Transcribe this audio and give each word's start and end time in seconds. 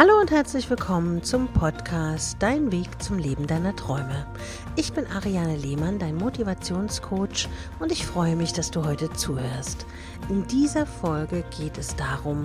Hallo 0.00 0.18
und 0.18 0.30
herzlich 0.30 0.70
willkommen 0.70 1.22
zum 1.22 1.46
Podcast 1.48 2.38
Dein 2.38 2.72
Weg 2.72 3.02
zum 3.02 3.18
Leben 3.18 3.46
deiner 3.46 3.76
Träume. 3.76 4.26
Ich 4.74 4.94
bin 4.94 5.06
Ariane 5.06 5.56
Lehmann, 5.56 5.98
dein 5.98 6.16
Motivationscoach 6.16 7.48
und 7.80 7.92
ich 7.92 8.06
freue 8.06 8.34
mich, 8.34 8.54
dass 8.54 8.70
du 8.70 8.82
heute 8.82 9.12
zuhörst. 9.12 9.84
In 10.30 10.46
dieser 10.46 10.86
Folge 10.86 11.44
geht 11.54 11.76
es 11.76 11.94
darum, 11.96 12.44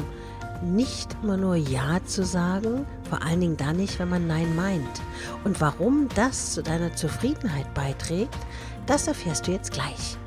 nicht 0.66 1.16
immer 1.24 1.38
nur 1.38 1.56
Ja 1.56 2.04
zu 2.04 2.26
sagen, 2.26 2.86
vor 3.10 3.24
allen 3.24 3.40
Dingen 3.40 3.56
dann 3.56 3.78
nicht, 3.78 4.00
wenn 4.00 4.10
man 4.10 4.28
Nein 4.28 4.54
meint. 4.58 5.02
Und 5.46 5.62
warum 5.62 6.10
das 6.14 6.52
zu 6.52 6.62
deiner 6.62 6.94
Zufriedenheit 6.94 7.74
beiträgt, 7.74 8.36
das 8.86 9.08
erfährst 9.08 9.48
du 9.48 9.54
jetzt 9.54 9.72
gleich. 9.72 10.18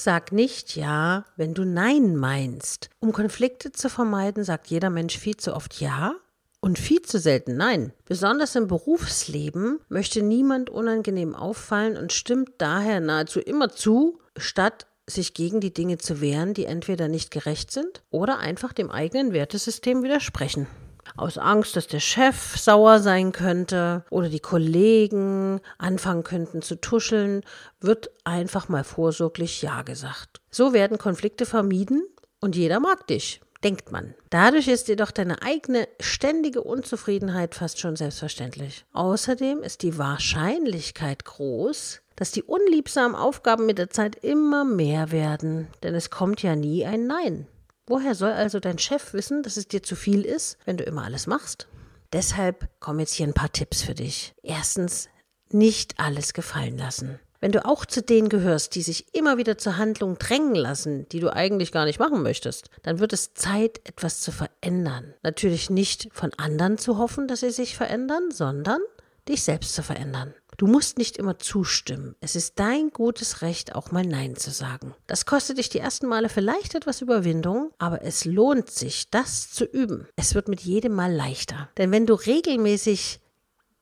Sag 0.00 0.30
nicht 0.30 0.76
Ja, 0.76 1.24
wenn 1.34 1.54
du 1.54 1.64
Nein 1.64 2.14
meinst. 2.14 2.88
Um 3.00 3.10
Konflikte 3.10 3.72
zu 3.72 3.90
vermeiden, 3.90 4.44
sagt 4.44 4.68
jeder 4.68 4.90
Mensch 4.90 5.18
viel 5.18 5.36
zu 5.36 5.52
oft 5.52 5.80
Ja 5.80 6.14
und 6.60 6.78
viel 6.78 7.02
zu 7.02 7.18
selten 7.18 7.56
Nein. 7.56 7.92
Besonders 8.04 8.54
im 8.54 8.68
Berufsleben 8.68 9.80
möchte 9.88 10.22
niemand 10.22 10.70
unangenehm 10.70 11.34
auffallen 11.34 11.96
und 11.96 12.12
stimmt 12.12 12.50
daher 12.58 13.00
nahezu 13.00 13.40
immer 13.40 13.70
zu, 13.70 14.20
statt 14.36 14.86
sich 15.08 15.34
gegen 15.34 15.58
die 15.58 15.74
Dinge 15.74 15.98
zu 15.98 16.20
wehren, 16.20 16.54
die 16.54 16.66
entweder 16.66 17.08
nicht 17.08 17.32
gerecht 17.32 17.72
sind 17.72 18.04
oder 18.10 18.38
einfach 18.38 18.72
dem 18.72 18.92
eigenen 18.92 19.32
Wertesystem 19.32 20.04
widersprechen 20.04 20.68
aus 21.16 21.38
Angst, 21.38 21.76
dass 21.76 21.86
der 21.86 22.00
Chef 22.00 22.56
sauer 22.56 23.00
sein 23.00 23.32
könnte 23.32 24.04
oder 24.10 24.28
die 24.28 24.40
Kollegen 24.40 25.60
anfangen 25.78 26.24
könnten 26.24 26.62
zu 26.62 26.80
tuscheln, 26.80 27.42
wird 27.80 28.10
einfach 28.24 28.68
mal 28.68 28.84
vorsorglich 28.84 29.62
Ja 29.62 29.82
gesagt. 29.82 30.40
So 30.50 30.72
werden 30.72 30.98
Konflikte 30.98 31.46
vermieden 31.46 32.02
und 32.40 32.56
jeder 32.56 32.80
mag 32.80 33.06
dich, 33.06 33.40
denkt 33.64 33.92
man. 33.92 34.14
Dadurch 34.30 34.68
ist 34.68 34.88
jedoch 34.88 35.10
deine 35.10 35.42
eigene 35.42 35.88
ständige 36.00 36.62
Unzufriedenheit 36.62 37.54
fast 37.54 37.80
schon 37.80 37.96
selbstverständlich. 37.96 38.84
Außerdem 38.92 39.62
ist 39.62 39.82
die 39.82 39.98
Wahrscheinlichkeit 39.98 41.24
groß, 41.24 42.00
dass 42.16 42.32
die 42.32 42.42
unliebsamen 42.42 43.16
Aufgaben 43.16 43.66
mit 43.66 43.78
der 43.78 43.90
Zeit 43.90 44.16
immer 44.24 44.64
mehr 44.64 45.12
werden, 45.12 45.68
denn 45.82 45.94
es 45.94 46.10
kommt 46.10 46.42
ja 46.42 46.56
nie 46.56 46.84
ein 46.84 47.06
Nein. 47.06 47.46
Woher 47.88 48.14
soll 48.14 48.32
also 48.32 48.60
dein 48.60 48.78
Chef 48.78 49.14
wissen, 49.14 49.42
dass 49.42 49.56
es 49.56 49.66
dir 49.66 49.82
zu 49.82 49.96
viel 49.96 50.22
ist, 50.22 50.58
wenn 50.66 50.76
du 50.76 50.84
immer 50.84 51.04
alles 51.04 51.26
machst? 51.26 51.68
Deshalb 52.12 52.68
kommen 52.80 53.00
jetzt 53.00 53.14
hier 53.14 53.26
ein 53.26 53.32
paar 53.32 53.50
Tipps 53.50 53.82
für 53.82 53.94
dich. 53.94 54.34
Erstens, 54.42 55.08
nicht 55.50 55.98
alles 55.98 56.34
gefallen 56.34 56.76
lassen. 56.76 57.18
Wenn 57.40 57.52
du 57.52 57.64
auch 57.64 57.86
zu 57.86 58.02
denen 58.02 58.28
gehörst, 58.28 58.74
die 58.74 58.82
sich 58.82 59.14
immer 59.14 59.38
wieder 59.38 59.56
zur 59.56 59.78
Handlung 59.78 60.18
drängen 60.18 60.54
lassen, 60.54 61.08
die 61.08 61.20
du 61.20 61.32
eigentlich 61.32 61.72
gar 61.72 61.86
nicht 61.86 61.98
machen 61.98 62.22
möchtest, 62.22 62.68
dann 62.82 62.98
wird 62.98 63.14
es 63.14 63.32
Zeit, 63.32 63.80
etwas 63.84 64.20
zu 64.20 64.32
verändern. 64.32 65.14
Natürlich 65.22 65.70
nicht 65.70 66.08
von 66.12 66.34
anderen 66.34 66.76
zu 66.76 66.98
hoffen, 66.98 67.26
dass 67.26 67.40
sie 67.40 67.50
sich 67.50 67.76
verändern, 67.76 68.30
sondern 68.30 68.80
dich 69.28 69.42
selbst 69.42 69.74
zu 69.74 69.82
verändern. 69.82 70.34
Du 70.56 70.66
musst 70.66 70.98
nicht 70.98 71.16
immer 71.16 71.38
zustimmen. 71.38 72.16
Es 72.20 72.34
ist 72.34 72.58
dein 72.58 72.90
gutes 72.90 73.42
Recht, 73.42 73.74
auch 73.74 73.92
mal 73.92 74.04
Nein 74.04 74.34
zu 74.34 74.50
sagen. 74.50 74.94
Das 75.06 75.24
kostet 75.24 75.58
dich 75.58 75.68
die 75.68 75.78
ersten 75.78 76.08
Male 76.08 76.28
vielleicht 76.28 76.74
etwas 76.74 77.00
Überwindung, 77.00 77.70
aber 77.78 78.02
es 78.02 78.24
lohnt 78.24 78.68
sich, 78.70 79.10
das 79.10 79.50
zu 79.50 79.64
üben. 79.64 80.08
Es 80.16 80.34
wird 80.34 80.48
mit 80.48 80.60
jedem 80.60 80.94
Mal 80.94 81.12
leichter. 81.12 81.68
Denn 81.76 81.92
wenn 81.92 82.06
du 82.06 82.14
regelmäßig 82.14 83.20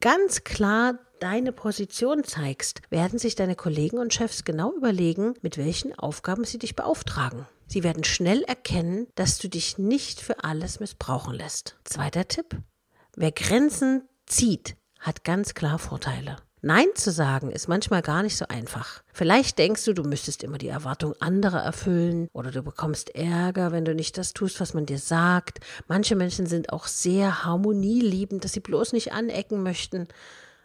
ganz 0.01 0.45
klar 0.45 0.99
deine 1.21 1.53
Position 1.53 2.25
zeigst, 2.25 2.83
werden 2.91 3.19
sich 3.19 3.35
deine 3.35 3.57
Kollegen 3.57 3.99
und 3.99 4.13
Chefs 4.13 4.45
genau 4.45 4.75
überlegen, 4.75 5.35
mit 5.41 5.57
welchen 5.57 5.99
Aufgaben 5.99 6.45
sie 6.45 6.59
dich 6.59 6.77
beauftragen. 6.77 7.47
Sie 7.67 7.83
werden 7.83 8.05
schnell 8.05 8.43
erkennen, 8.43 9.07
dass 9.15 9.39
du 9.39 9.49
dich 9.49 9.79
nicht 9.79 10.21
für 10.21 10.45
alles 10.45 10.79
missbrauchen 10.79 11.35
lässt. 11.35 11.77
Zweiter 11.85 12.29
Tipp. 12.29 12.57
Wer 13.17 13.33
Grenzen 13.33 14.07
zieht, 14.27 14.77
hat 15.01 15.25
ganz 15.25 15.55
klar 15.55 15.79
Vorteile. 15.79 16.37
Nein 16.63 16.89
zu 16.95 17.13
sagen 17.13 17.51
ist 17.51 17.69
manchmal 17.69 18.03
gar 18.03 18.23
nicht 18.23 18.37
so 18.37 18.47
einfach. 18.49 19.03
Vielleicht 19.13 19.59
denkst 19.59 19.85
du, 19.85 19.93
du 19.93 20.03
müsstest 20.03 20.43
immer 20.43 20.59
die 20.59 20.69
Erwartung 20.69 21.15
anderer 21.21 21.61
erfüllen 21.61 22.29
oder 22.33 22.51
du 22.51 22.63
bekommst 22.63 23.15
Ärger, 23.15 23.73
wenn 23.73 23.85
du 23.85 23.95
nicht 23.95 24.19
das 24.19 24.33
tust, 24.33 24.59
was 24.61 24.75
man 24.75 24.87
dir 24.87 24.99
sagt. 24.99 25.61
Manche 25.87 26.17
Menschen 26.17 26.47
sind 26.47 26.73
auch 26.73 26.87
sehr 26.87 27.45
harmonieliebend, 27.45 28.43
dass 28.45 28.53
sie 28.53 28.61
bloß 28.61 28.95
nicht 28.95 29.13
anecken 29.13 29.63
möchten. 29.63 30.09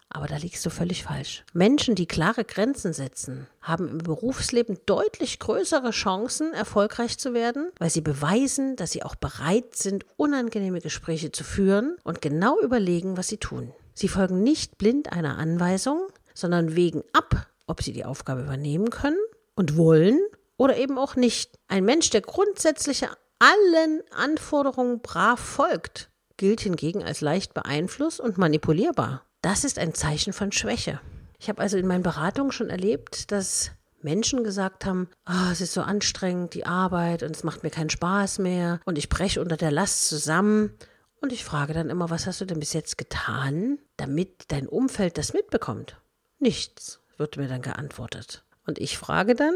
Aber 0.10 0.28
da 0.28 0.38
liegst 0.38 0.66
du 0.66 0.70
völlig 0.70 1.04
falsch. 1.04 1.44
Menschen, 1.54 1.96
die 1.96 2.06
klare 2.06 2.46
Grenzen 2.46 2.94
setzen, 2.94 3.48
haben 3.62 3.88
im 3.88 4.00
Berufsleben 4.00 4.78
deutlich 4.86 5.40
größere 5.40 5.92
Chancen, 5.92 6.54
erfolgreich 6.54 7.18
zu 7.18 7.34
werden, 7.34 7.72
weil 7.78 7.90
sie 7.90 8.02
beweisen, 8.02 8.76
dass 8.76 8.92
sie 8.92 9.04
auch 9.04 9.16
bereit 9.16 9.76
sind, 9.76 10.06
unangenehme 10.18 10.82
Gespräche 10.82 11.32
zu 11.32 11.44
führen 11.44 11.96
und 12.04 12.22
genau 12.22 12.60
überlegen, 12.60 13.18
was 13.18 13.28
sie 13.28 13.38
tun. 13.38 13.72
Sie 13.94 14.08
folgen 14.08 14.44
nicht 14.44 14.78
blind 14.78 15.12
einer 15.12 15.38
Anweisung, 15.38 16.08
sondern 16.34 16.76
wägen 16.76 17.04
ab, 17.14 17.48
ob 17.68 17.82
sie 17.82 17.94
die 17.94 18.06
Aufgabe 18.06 18.42
übernehmen 18.42 18.90
können 18.90 19.20
und 19.56 19.78
wollen 19.78 20.20
oder 20.58 20.78
eben 20.78 20.98
auch 20.98 21.16
nicht. 21.16 21.58
Ein 21.68 21.86
Mensch, 21.86 22.10
der 22.10 22.22
grundsätzlich 22.22 23.06
allen 23.40 24.02
Anforderungen 24.12 25.02
brav 25.02 25.40
folgt, 25.40 26.10
gilt 26.38 26.62
hingegen 26.62 27.04
als 27.04 27.22
leicht 27.22 27.54
beeinflusst 27.54 28.20
und 28.20 28.38
manipulierbar. 28.38 29.24
Das 29.42 29.64
ist 29.64 29.80
ein 29.80 29.94
Zeichen 29.94 30.34
von 30.34 30.52
Schwäche. 30.52 31.00
Ich 31.40 31.50
habe 31.50 31.62
also 31.62 31.78
in 31.78 31.88
meinen 31.88 32.04
Beratungen 32.04 32.52
schon 32.52 32.70
erlebt, 32.70 33.32
dass 33.32 33.72
Menschen 34.04 34.44
gesagt 34.44 34.86
haben, 34.86 35.10
oh, 35.28 35.52
es 35.52 35.62
ist 35.62 35.74
so 35.74 35.82
anstrengend, 35.82 36.54
die 36.54 36.66
Arbeit 36.66 37.24
und 37.24 37.36
es 37.36 37.44
macht 37.44 37.64
mir 37.64 37.70
keinen 37.70 37.90
Spaß 37.90 38.40
mehr 38.40 38.80
und 38.86 38.98
ich 38.98 39.10
breche 39.10 39.42
unter 39.42 39.58
der 39.58 39.72
Last 39.72 40.08
zusammen 40.08 40.78
und 41.22 41.32
ich 41.32 41.46
frage 41.46 41.74
dann 41.74 41.90
immer, 41.90 42.10
was 42.10 42.26
hast 42.26 42.42
du 42.42 42.46
denn 42.46 42.60
bis 42.60 42.74
jetzt 42.74 42.98
getan, 42.98 43.80
damit 43.96 44.46
dein 44.48 44.68
Umfeld 44.68 45.18
das 45.18 45.34
mitbekommt? 45.34 46.02
Nichts, 46.40 47.00
wird 47.18 47.38
mir 47.38 47.48
dann 47.48 47.62
geantwortet. 47.62 48.44
Und 48.66 48.80
ich 48.80 48.98
frage 48.98 49.36
dann, 49.36 49.54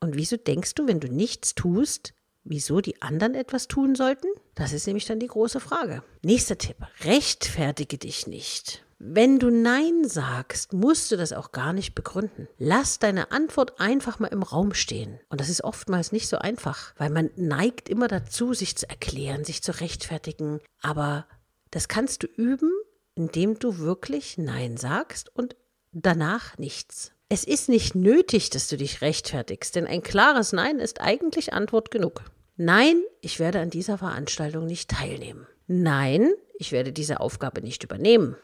und 0.00 0.16
wieso 0.16 0.36
denkst 0.36 0.74
du, 0.74 0.86
wenn 0.88 1.00
du 1.00 1.08
nichts 1.08 1.54
tust, 1.54 2.14
wieso 2.42 2.80
die 2.80 3.00
anderen 3.00 3.34
etwas 3.34 3.68
tun 3.68 3.94
sollten? 3.94 4.26
Das 4.54 4.72
ist 4.72 4.86
nämlich 4.86 5.06
dann 5.06 5.20
die 5.20 5.28
große 5.28 5.60
Frage. 5.60 6.02
Nächster 6.22 6.58
Tipp, 6.58 6.76
rechtfertige 7.02 7.96
dich 7.96 8.26
nicht. 8.26 8.84
Wenn 9.06 9.38
du 9.38 9.50
Nein 9.50 10.08
sagst, 10.08 10.72
musst 10.72 11.12
du 11.12 11.18
das 11.18 11.34
auch 11.34 11.52
gar 11.52 11.74
nicht 11.74 11.94
begründen. 11.94 12.48
Lass 12.56 12.98
deine 12.98 13.32
Antwort 13.32 13.78
einfach 13.78 14.18
mal 14.18 14.28
im 14.28 14.42
Raum 14.42 14.72
stehen. 14.72 15.20
Und 15.28 15.42
das 15.42 15.50
ist 15.50 15.62
oftmals 15.62 16.10
nicht 16.10 16.26
so 16.26 16.38
einfach, 16.38 16.94
weil 16.96 17.10
man 17.10 17.28
neigt 17.36 17.90
immer 17.90 18.08
dazu, 18.08 18.54
sich 18.54 18.76
zu 18.76 18.88
erklären, 18.88 19.44
sich 19.44 19.62
zu 19.62 19.78
rechtfertigen. 19.78 20.62
Aber 20.80 21.26
das 21.70 21.88
kannst 21.88 22.22
du 22.22 22.28
üben, 22.28 22.72
indem 23.14 23.58
du 23.58 23.76
wirklich 23.76 24.38
Nein 24.38 24.78
sagst 24.78 25.28
und 25.36 25.54
danach 25.92 26.56
nichts. 26.56 27.12
Es 27.28 27.44
ist 27.44 27.68
nicht 27.68 27.94
nötig, 27.94 28.48
dass 28.48 28.68
du 28.68 28.78
dich 28.78 29.02
rechtfertigst, 29.02 29.76
denn 29.76 29.86
ein 29.86 30.02
klares 30.02 30.54
Nein 30.54 30.78
ist 30.78 31.02
eigentlich 31.02 31.52
Antwort 31.52 31.90
genug. 31.90 32.22
Nein, 32.56 33.02
ich 33.20 33.38
werde 33.38 33.60
an 33.60 33.68
dieser 33.68 33.98
Veranstaltung 33.98 34.64
nicht 34.64 34.90
teilnehmen. 34.92 35.46
Nein, 35.66 36.32
ich 36.58 36.72
werde 36.72 36.90
diese 36.90 37.20
Aufgabe 37.20 37.60
nicht 37.60 37.84
übernehmen. 37.84 38.36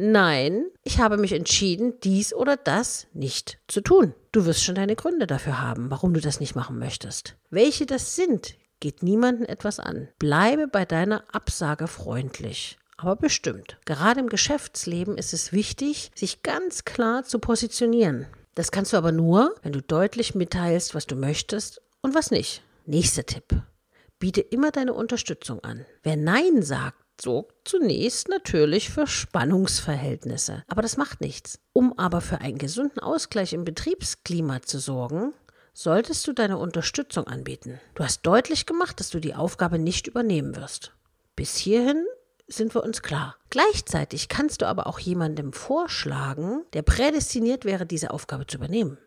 Nein, 0.00 0.66
ich 0.84 1.00
habe 1.00 1.16
mich 1.16 1.32
entschieden, 1.32 1.94
dies 2.04 2.32
oder 2.32 2.56
das 2.56 3.08
nicht 3.14 3.58
zu 3.66 3.80
tun. 3.80 4.14
Du 4.30 4.46
wirst 4.46 4.62
schon 4.62 4.76
deine 4.76 4.94
Gründe 4.94 5.26
dafür 5.26 5.60
haben, 5.60 5.90
warum 5.90 6.14
du 6.14 6.20
das 6.20 6.38
nicht 6.38 6.54
machen 6.54 6.78
möchtest. 6.78 7.36
Welche 7.50 7.84
das 7.84 8.14
sind, 8.14 8.54
geht 8.78 9.02
niemandem 9.02 9.44
etwas 9.46 9.80
an. 9.80 10.06
Bleibe 10.20 10.68
bei 10.68 10.84
deiner 10.84 11.24
Absage 11.34 11.88
freundlich. 11.88 12.78
Aber 12.96 13.16
bestimmt. 13.16 13.76
Gerade 13.86 14.20
im 14.20 14.28
Geschäftsleben 14.28 15.18
ist 15.18 15.34
es 15.34 15.52
wichtig, 15.52 16.12
sich 16.14 16.44
ganz 16.44 16.84
klar 16.84 17.24
zu 17.24 17.40
positionieren. 17.40 18.26
Das 18.54 18.70
kannst 18.70 18.92
du 18.92 18.96
aber 18.96 19.10
nur, 19.10 19.56
wenn 19.62 19.72
du 19.72 19.82
deutlich 19.82 20.36
mitteilst, 20.36 20.94
was 20.94 21.06
du 21.06 21.16
möchtest 21.16 21.82
und 22.02 22.14
was 22.14 22.30
nicht. 22.30 22.62
Nächster 22.86 23.26
Tipp. 23.26 23.62
Biete 24.20 24.40
immer 24.40 24.70
deine 24.70 24.94
Unterstützung 24.94 25.62
an. 25.64 25.86
Wer 26.04 26.16
Nein 26.16 26.62
sagt, 26.62 26.98
sorgt 27.20 27.68
zunächst 27.68 28.28
natürlich 28.28 28.90
für 28.90 29.06
Spannungsverhältnisse. 29.06 30.64
Aber 30.68 30.82
das 30.82 30.96
macht 30.96 31.20
nichts. 31.20 31.58
Um 31.72 31.98
aber 31.98 32.20
für 32.20 32.40
einen 32.40 32.58
gesunden 32.58 33.00
Ausgleich 33.00 33.52
im 33.52 33.64
Betriebsklima 33.64 34.62
zu 34.62 34.78
sorgen, 34.78 35.32
solltest 35.72 36.26
du 36.26 36.32
deine 36.32 36.58
Unterstützung 36.58 37.26
anbieten. 37.26 37.80
Du 37.94 38.02
hast 38.02 38.22
deutlich 38.22 38.66
gemacht, 38.66 38.98
dass 39.00 39.10
du 39.10 39.20
die 39.20 39.34
Aufgabe 39.34 39.78
nicht 39.78 40.06
übernehmen 40.06 40.56
wirst. 40.56 40.92
Bis 41.36 41.56
hierhin 41.56 42.04
sind 42.48 42.74
wir 42.74 42.82
uns 42.82 43.02
klar. 43.02 43.36
Gleichzeitig 43.50 44.28
kannst 44.28 44.62
du 44.62 44.66
aber 44.66 44.86
auch 44.86 44.98
jemandem 44.98 45.52
vorschlagen, 45.52 46.64
der 46.72 46.82
prädestiniert 46.82 47.64
wäre, 47.64 47.86
diese 47.86 48.10
Aufgabe 48.10 48.46
zu 48.46 48.56
übernehmen. 48.56 48.98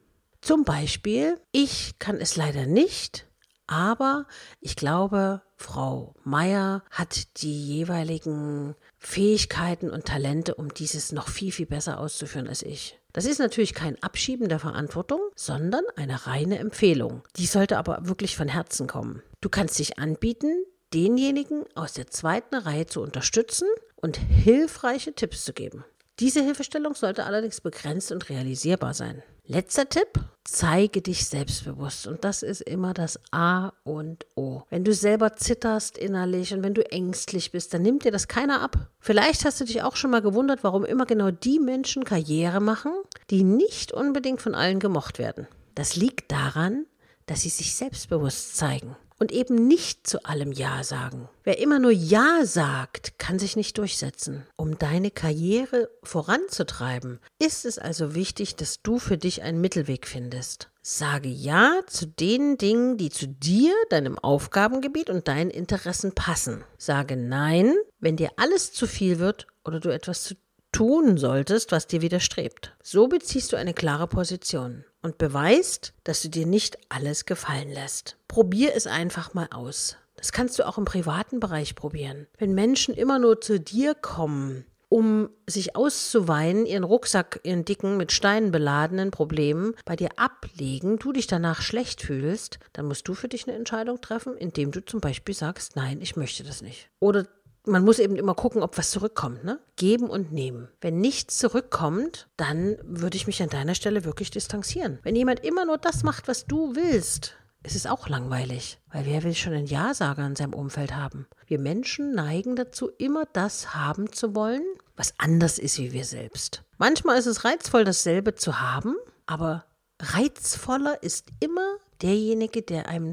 Zum 0.42 0.63
Beispiel, 0.63 1.40
ich 1.52 2.00
kann 2.00 2.18
es 2.18 2.36
leider 2.36 2.66
nicht, 2.66 3.28
aber 3.71 4.25
ich 4.59 4.75
glaube, 4.75 5.41
Frau 5.56 6.13
Meier 6.25 6.83
hat 6.91 7.41
die 7.41 7.68
jeweiligen 7.68 8.75
Fähigkeiten 9.00 9.89
und 9.89 10.03
Talente, 10.03 10.56
um 10.56 10.73
dieses 10.73 11.13
noch 11.13 11.29
viel, 11.29 11.53
viel 11.53 11.68
besser 11.68 11.97
auszuführen 11.97 12.50
als 12.50 12.63
ich. 12.63 13.00
Das 13.13 13.23
ist 13.23 13.39
natürlich 13.39 13.73
kein 13.73 14.01
Abschieben 14.03 14.50
der 14.50 14.59
Verantwortung, 14.59 15.21
sondern 15.35 15.85
eine 15.95 16.27
reine 16.27 16.59
Empfehlung. 16.59 17.23
Die 17.38 17.45
sollte 17.45 17.77
aber 17.77 18.07
wirklich 18.07 18.35
von 18.35 18.50
Herzen 18.50 18.88
kommen. 18.88 19.23
Du 19.39 19.47
kannst 19.47 19.79
dich 19.79 19.97
anbieten, 19.97 20.65
denjenigen 20.94 21.63
aus 21.74 21.94
der 21.94 22.07
zweiten 22.07 22.56
Reihe 22.56 22.88
zu 22.88 23.01
unterstützen 23.01 23.69
und 23.95 24.17
hilfreiche 24.17 25.13
Tipps 25.13 25.45
zu 25.45 25.53
geben. 25.53 25.85
Diese 26.19 26.44
Hilfestellung 26.44 26.94
sollte 26.94 27.24
allerdings 27.24 27.62
begrenzt 27.62 28.12
und 28.12 28.29
realisierbar 28.29 28.94
sein. 28.94 29.24
Letzter 29.53 29.89
Tipp, 29.89 30.13
zeige 30.45 31.01
dich 31.01 31.25
selbstbewusst. 31.25 32.07
Und 32.07 32.24
das 32.24 32.42
ist 32.42 32.62
immer 32.62 32.94
das 32.94 33.19
A 33.33 33.74
und 33.83 34.25
O. 34.36 34.62
Wenn 34.69 34.86
du 34.86 34.94
selber 34.94 35.36
zitterst 35.36 35.98
innerlich 35.98 36.53
und 36.53 36.63
wenn 36.63 36.74
du 36.74 36.89
ängstlich 36.89 37.51
bist, 37.51 37.74
dann 37.74 37.81
nimmt 37.81 38.06
dir 38.06 38.13
das 38.13 38.30
keiner 38.30 38.62
ab. 38.62 38.77
Vielleicht 39.01 39.44
hast 39.44 39.59
du 39.59 39.65
dich 39.65 39.83
auch 39.83 39.98
schon 39.98 40.12
mal 40.12 40.21
gewundert, 40.21 40.63
warum 40.63 40.86
immer 40.86 41.06
genau 41.06 41.31
die 41.31 41.59
Menschen 41.59 42.06
Karriere 42.06 42.62
machen, 42.62 42.94
die 43.30 43.44
nicht 43.44 43.92
unbedingt 43.92 44.42
von 44.42 44.56
allen 44.56 44.80
gemocht 44.80 45.19
werden. 45.19 45.50
Das 45.75 45.98
liegt 45.98 46.31
daran, 46.31 46.86
dass 47.25 47.42
sie 47.42 47.50
sich 47.50 47.75
selbstbewusst 47.75 48.56
zeigen 48.56 48.95
und 49.21 49.31
eben 49.31 49.68
nicht 49.68 50.07
zu 50.07 50.25
allem 50.25 50.51
Ja 50.51 50.83
sagen. 50.83 51.29
Wer 51.44 51.59
immer 51.59 51.77
nur 51.77 51.91
Ja 51.91 52.44
sagt, 52.44 53.19
kann 53.19 53.38
sich 53.38 53.56
nicht 53.56 53.77
durchsetzen. 53.77 54.47
Um 54.56 54.79
deine 54.79 55.12
Karriere 55.12 55.91
voranzutreiben, 56.01 57.19
ist 57.38 57.65
es 57.65 57.77
also 57.77 58.15
wichtig, 58.15 58.56
dass 58.56 58.81
du 58.81 58.97
für 58.97 59.19
dich 59.19 59.44
einen 59.44 59.62
Mittelweg 59.62 60.07
findest. 60.07 60.71
Sage 60.81 61.29
Ja 61.29 61.81
zu 61.85 62.07
den 62.07 62.57
Dingen, 62.57 62.97
die 62.97 63.12
zu 63.12 63.27
dir, 63.27 63.75
deinem 63.91 64.18
Aufgabengebiet 64.18 65.12
und 65.12 65.27
deinen 65.27 65.51
Interessen 65.51 66.13
passen. 66.13 66.63
Sage 66.79 67.15
Nein, 67.15 67.75
wenn 68.00 68.17
dir 68.17 68.31
alles 68.38 68.74
zu 68.74 68.88
viel 68.88 69.19
wird 69.19 69.45
oder 69.63 69.79
du 69.79 69.89
etwas 69.94 70.24
zu 70.24 70.33
tun 70.71 71.18
solltest, 71.18 71.71
was 71.71 71.88
dir 71.88 72.01
widerstrebt. 72.01 72.75
So 72.81 73.07
beziehst 73.07 73.51
du 73.51 73.57
eine 73.57 73.73
klare 73.73 74.07
Position 74.07 74.85
und 75.01 75.18
beweist, 75.18 75.94
dass 76.03 76.21
du 76.21 76.29
dir 76.29 76.45
nicht 76.45 76.77
alles 76.89 77.25
gefallen 77.25 77.69
lässt. 77.69 78.18
Probier 78.27 78.75
es 78.75 78.88
einfach 78.88 79.33
mal 79.33 79.47
aus. 79.51 79.97
Das 80.15 80.31
kannst 80.31 80.59
du 80.59 80.68
auch 80.68 80.77
im 80.77 80.85
privaten 80.85 81.39
Bereich 81.39 81.75
probieren. 81.75 82.27
Wenn 82.38 82.53
Menschen 82.53 82.94
immer 82.94 83.18
nur 83.18 83.41
zu 83.41 83.59
dir 83.59 83.95
kommen, 83.95 84.65
um 84.91 85.29
sich 85.47 85.75
auszuweinen, 85.77 86.65
ihren 86.65 86.83
Rucksack, 86.83 87.39
ihren 87.44 87.63
dicken, 87.63 87.95
mit 87.95 88.12
Steinen 88.12 88.51
beladenen 88.51 89.09
Problemen 89.09 89.74
bei 89.85 89.95
dir 89.95 90.09
ablegen, 90.17 91.00
du 91.00 91.13
dich 91.13 91.27
danach 91.27 91.62
schlecht 91.62 92.01
fühlst, 92.01 92.59
dann 92.74 92.88
musst 92.88 93.07
du 93.07 93.13
für 93.13 93.29
dich 93.29 93.47
eine 93.47 93.56
Entscheidung 93.56 94.01
treffen, 94.01 94.35
indem 94.35 94.71
du 94.71 94.83
zum 94.85 95.00
Beispiel 95.00 95.33
sagst, 95.33 95.77
nein, 95.77 96.01
ich 96.01 96.17
möchte 96.17 96.44
das 96.44 96.62
nicht. 96.62 96.89
Oder 97.00 97.25
man 97.66 97.84
muss 97.84 98.00
eben 98.00 98.16
immer 98.16 98.34
gucken, 98.34 98.63
ob 98.63 98.78
was 98.78 98.92
zurückkommt, 98.92 99.44
ne? 99.44 99.60
Geben 99.75 100.10
und 100.10 100.31
nehmen. 100.31 100.68
Wenn 100.81 101.00
nichts 101.00 101.38
zurückkommt, 101.38 102.28
dann 102.38 102.78
würde 102.84 103.18
ich 103.18 103.28
mich 103.28 103.42
an 103.44 103.50
deiner 103.50 103.75
Stelle 103.75 104.04
wirklich 104.04 104.31
distanzieren. 104.31 105.00
Wenn 105.04 105.16
jemand 105.16 105.44
immer 105.44 105.66
nur 105.66 105.78
das 105.78 106.04
macht, 106.04 106.28
was 106.28 106.46
du 106.46 106.75
willst, 106.75 107.36
ist 107.63 107.75
es 107.75 107.86
auch 107.86 108.10
langweilig, 108.10 108.80
weil 108.92 109.06
wer 109.06 109.24
will 109.24 109.36
schon 109.36 109.54
einen 109.54 109.68
Ja-Sager 109.68 110.25
in 110.25 110.36
seinem 110.36 110.56
Umfeld 110.56 110.96
haben? 110.96 111.28
Wir 111.46 111.60
Menschen 111.60 112.16
neigen 112.16 112.56
dazu, 112.56 112.90
immer 112.98 113.25
das 113.34 113.75
haben 113.75 114.12
zu 114.12 114.34
wollen, 114.36 114.63
was 114.96 115.13
anders 115.19 115.60
ist 115.60 115.78
wie 115.78 115.94
wir 115.94 116.06
selbst. 116.06 116.63
Manchmal 116.78 117.19
ist 117.19 117.28
es 117.28 117.46
reizvoll, 117.46 117.84
dasselbe 117.84 118.34
zu 118.34 118.60
haben, 118.60 118.96
aber 119.28 119.66
reizvoller 120.02 121.04
ist 121.04 121.28
immer 121.40 121.75
derjenige, 122.02 122.63
der 122.63 122.88
einem 122.88 123.12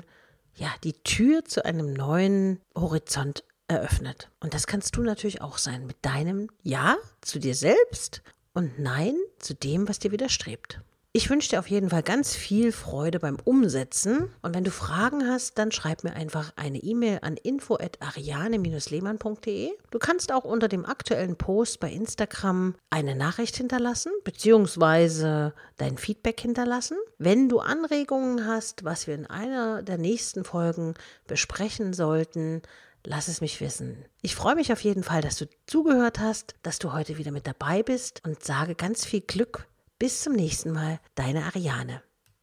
ja 0.55 0.69
die 0.83 0.95
Tür 0.95 1.45
zu 1.45 1.65
einem 1.67 1.93
neuen 1.93 2.61
Horizont 2.75 3.45
eröffnet. 3.69 4.31
Und 4.41 4.55
das 4.55 4.67
kannst 4.67 4.97
du 4.97 5.03
natürlich 5.03 5.41
auch 5.41 5.59
sein 5.59 5.87
mit 5.87 5.97
deinem 6.03 6.49
Ja 6.63 6.97
zu 7.21 7.39
dir 7.39 7.55
selbst 7.55 8.23
und 8.55 8.79
Nein 8.79 9.15
zu 9.39 9.55
dem, 9.55 9.89
was 9.89 9.99
dir 9.99 10.11
widerstrebt. 10.11 10.81
Ich 11.13 11.31
wünsche 11.31 11.49
dir 11.49 11.59
auf 11.59 11.69
jeden 11.69 11.89
Fall 11.89 12.03
ganz 12.03 12.37
viel 12.37 12.71
Freude 12.71 13.19
beim 13.19 13.39
Umsetzen. 13.43 14.31
Und 14.43 14.55
wenn 14.55 14.63
du 14.63 14.71
Fragen 14.71 15.27
hast, 15.27 15.57
dann 15.57 15.73
schreib 15.73 16.05
mir 16.05 16.13
einfach 16.13 16.53
eine 16.57 16.77
E-Mail 16.79 17.21
an 17.23 17.39
info@ariane-lehmann.de. 17.39 19.71
Du 19.91 19.99
kannst 19.99 20.33
auch 20.33 20.45
unter 20.45 20.69
dem 20.69 20.85
aktuellen 20.85 21.37
Post 21.37 21.81
bei 21.81 21.91
Instagram 21.91 22.75
eine 22.91 23.17
Nachricht 23.17 23.57
hinterlassen, 23.57 24.13
beziehungsweise 24.23 25.55
dein 25.79 25.97
Feedback 25.97 26.39
hinterlassen. 26.41 26.99
Wenn 27.17 27.49
du 27.49 27.61
Anregungen 27.61 28.47
hast, 28.47 28.85
was 28.85 29.07
wir 29.07 29.15
in 29.15 29.25
einer 29.27 29.83
der 29.83 29.97
nächsten 29.97 30.45
Folgen 30.45 30.93
besprechen 31.27 31.95
sollten, 31.95 32.61
lass 33.05 33.29
es 33.29 33.41
mich 33.41 33.61
wissen. 33.61 34.05
Ich 34.23 34.35
freue 34.35 34.55
mich 34.55 34.73
auf 34.73 34.81
jeden 34.81 35.03
Fall, 35.03 35.23
dass 35.23 35.37
du 35.37 35.47
zugehört 35.67 36.19
hast, 36.19 36.55
dass 36.63 36.79
du 36.79 36.93
heute 36.93 37.19
wieder 37.19 37.31
mit 37.31 37.47
dabei 37.47 37.83
bist 37.83 38.23
und 38.25 38.43
sage 38.43 38.75
ganz 38.75 39.05
viel 39.05 39.21
Glück. 39.21 39.67
Bis 39.99 40.23
zum 40.23 40.35
nächsten 40.35 40.73
Mal, 40.73 41.01
deine 41.15 41.45
Ariane. 41.45 42.03